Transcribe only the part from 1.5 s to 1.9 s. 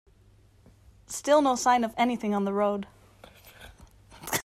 sign